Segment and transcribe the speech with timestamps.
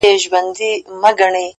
[0.03, 0.71] دا بېچاره به ښـايــي
[1.01, 1.45] مــړ وي;